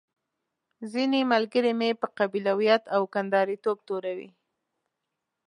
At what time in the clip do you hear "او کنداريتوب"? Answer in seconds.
2.95-3.77